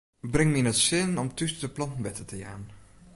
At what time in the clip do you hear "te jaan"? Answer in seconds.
2.27-2.63